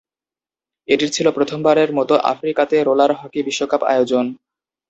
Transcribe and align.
এটি 0.89 1.05
ছিল 1.09 1.27
প্রথমবারের 1.37 1.89
মতো 1.93 2.13
আফ্রিকাতে 2.31 2.75
রোলার 2.79 3.11
হকি 3.19 3.39
বিশ্বকাপ 3.47 3.81
আয়োজন। 3.85 4.25